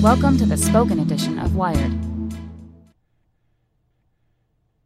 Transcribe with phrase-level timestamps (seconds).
[0.00, 1.92] Welcome to the spoken edition of Wired.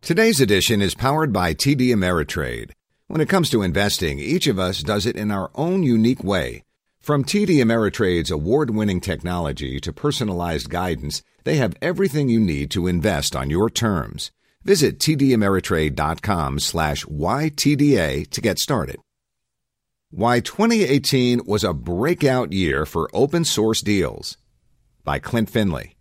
[0.00, 2.70] Today's edition is powered by TD Ameritrade.
[3.08, 6.62] When it comes to investing, each of us does it in our own unique way.
[7.00, 13.36] From TD Ameritrade's award-winning technology to personalized guidance, they have everything you need to invest
[13.36, 14.30] on your terms.
[14.62, 18.96] Visit tdameritrade.com slash YTDA to get started.
[20.10, 24.36] Why 2018 was a breakout year for open source deals
[25.04, 25.96] by Klint Finley.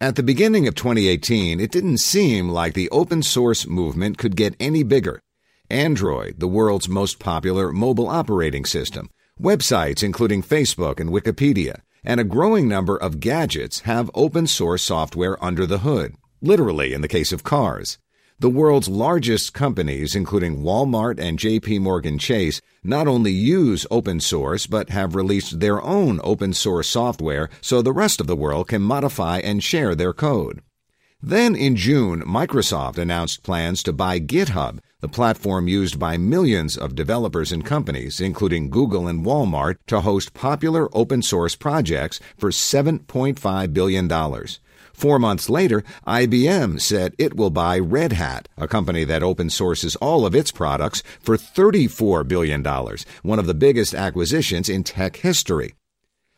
[0.00, 4.54] At the beginning of 2018, it didn't seem like the open source movement could get
[4.60, 5.22] any bigger.
[5.70, 9.08] Android, the world's most popular mobile operating system,
[9.40, 15.42] websites including Facebook and Wikipedia, and a growing number of gadgets have open source software
[15.42, 17.98] under the hood, literally in the case of cars.
[18.38, 24.66] The world's largest companies, including Walmart and JP Morgan Chase, not only use open source,
[24.66, 28.82] but have released their own open source software so the rest of the world can
[28.82, 30.60] modify and share their code.
[31.22, 36.94] Then in June, Microsoft announced plans to buy GitHub, the platform used by millions of
[36.94, 43.72] developers and companies, including Google and Walmart, to host popular open source projects for $7.5
[43.72, 44.08] billion.
[44.96, 49.94] Four months later, IBM said it will buy Red Hat, a company that open sources
[49.96, 52.64] all of its products, for $34 billion,
[53.22, 55.74] one of the biggest acquisitions in tech history.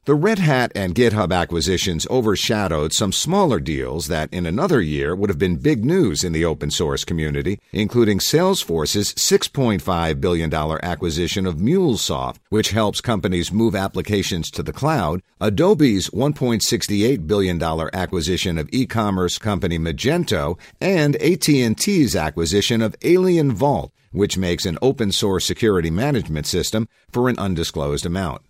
[0.09, 5.29] The Red Hat and GitHub acquisitions overshadowed some smaller deals that in another year would
[5.29, 11.57] have been big news in the open source community, including Salesforce's $6.5 billion acquisition of
[11.57, 19.37] MuleSoft, which helps companies move applications to the cloud, Adobe's $1.68 billion acquisition of e-commerce
[19.37, 26.89] company Magento, and AT&T's acquisition of AlienVault, which makes an open source security management system
[27.13, 28.41] for an undisclosed amount.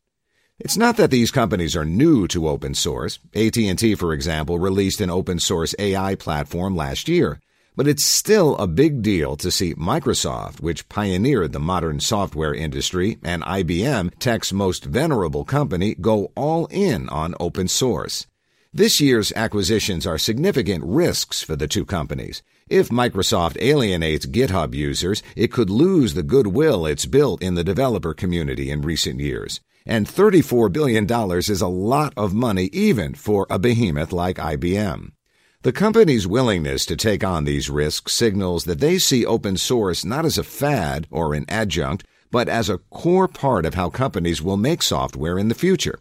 [0.60, 3.20] It's not that these companies are new to open source.
[3.32, 7.38] AT&T, for example, released an open source AI platform last year.
[7.76, 13.18] But it's still a big deal to see Microsoft, which pioneered the modern software industry,
[13.22, 18.26] and IBM, tech's most venerable company, go all in on open source.
[18.74, 22.42] This year's acquisitions are significant risks for the two companies.
[22.68, 28.12] If Microsoft alienates GitHub users, it could lose the goodwill it's built in the developer
[28.12, 29.60] community in recent years.
[29.86, 31.06] And $34 billion
[31.38, 35.12] is a lot of money even for a behemoth like IBM.
[35.62, 40.24] The company's willingness to take on these risks signals that they see open source not
[40.24, 44.56] as a fad or an adjunct, but as a core part of how companies will
[44.56, 45.98] make software in the future.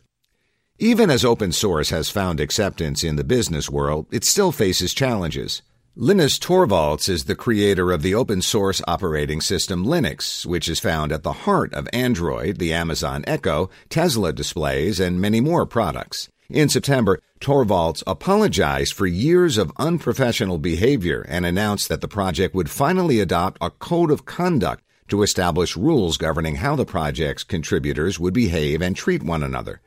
[0.77, 5.63] Even as open source has found acceptance in the business world, it still faces challenges.
[5.99, 11.11] Linus Torvalds is the creator of the open source operating system Linux, which is found
[11.11, 16.29] at the heart of Android, the Amazon Echo, Tesla displays, and many more products.
[16.51, 22.69] In September, Torvalds apologized for years of unprofessional behavior and announced that the project would
[22.69, 28.35] finally adopt a code of conduct to establish rules governing how the project's contributors would
[28.35, 29.81] behave and treat one another.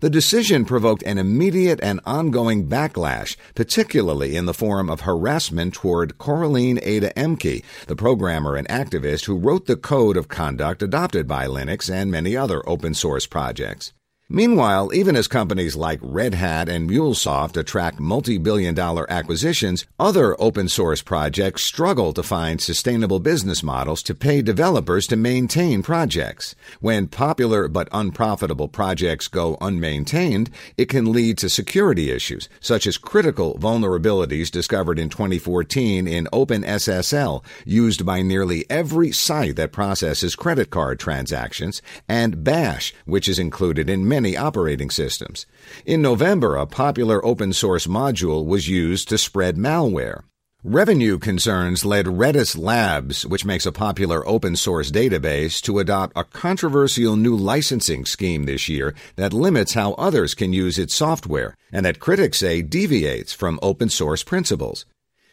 [0.00, 6.18] The decision provoked an immediate and ongoing backlash, particularly in the form of harassment toward
[6.18, 11.46] Coraline Ada Ehmke, the programmer and activist who wrote the code of conduct adopted by
[11.46, 13.94] Linux and many other open source projects.
[14.28, 20.68] Meanwhile, even as companies like Red Hat and MuleSoft attract multi-billion dollar acquisitions, other open
[20.68, 26.56] source projects struggle to find sustainable business models to pay developers to maintain projects.
[26.80, 32.98] When popular but unprofitable projects go unmaintained, it can lead to security issues, such as
[32.98, 40.70] critical vulnerabilities discovered in 2014 in OpenSSL, used by nearly every site that processes credit
[40.70, 45.44] card transactions, and Bash, which is included in many operating systems.
[45.84, 50.22] In November, a popular open source module was used to spread malware.
[50.64, 56.24] Revenue concerns led Redis Labs, which makes a popular open source database, to adopt a
[56.24, 61.84] controversial new licensing scheme this year that limits how others can use its software and
[61.84, 64.86] that critics say deviates from open source principles.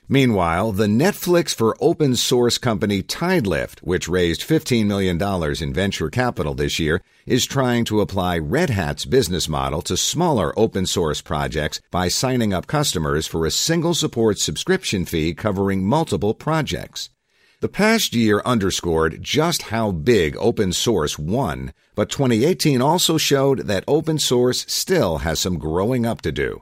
[0.09, 5.21] Meanwhile, the Netflix for open source company Tidelift, which raised $15 million
[5.61, 10.57] in venture capital this year, is trying to apply Red Hat's business model to smaller
[10.59, 16.33] open source projects by signing up customers for a single support subscription fee covering multiple
[16.33, 17.09] projects.
[17.61, 23.85] The past year underscored just how big open source won, but 2018 also showed that
[23.87, 26.61] open source still has some growing up to do.